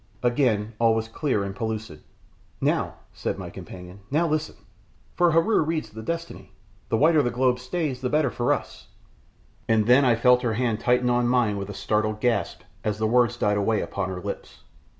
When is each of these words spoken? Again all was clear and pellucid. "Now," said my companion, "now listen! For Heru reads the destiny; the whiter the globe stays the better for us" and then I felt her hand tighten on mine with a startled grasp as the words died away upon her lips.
Again 0.23 0.73
all 0.79 0.95
was 0.95 1.07
clear 1.07 1.43
and 1.43 1.55
pellucid. 1.55 2.01
"Now," 2.59 2.95
said 3.13 3.37
my 3.37 3.51
companion, 3.51 3.99
"now 4.09 4.27
listen! 4.27 4.55
For 5.13 5.29
Heru 5.29 5.61
reads 5.61 5.91
the 5.91 6.01
destiny; 6.01 6.53
the 6.89 6.97
whiter 6.97 7.21
the 7.21 7.29
globe 7.29 7.59
stays 7.59 8.01
the 8.01 8.09
better 8.09 8.31
for 8.31 8.51
us" 8.51 8.87
and 9.69 9.85
then 9.85 10.03
I 10.03 10.15
felt 10.15 10.41
her 10.41 10.53
hand 10.55 10.79
tighten 10.79 11.11
on 11.11 11.27
mine 11.27 11.55
with 11.55 11.69
a 11.69 11.75
startled 11.75 12.19
grasp 12.19 12.61
as 12.83 12.97
the 12.97 13.05
words 13.05 13.37
died 13.37 13.57
away 13.57 13.79
upon 13.79 14.09
her 14.09 14.19
lips. 14.23 14.63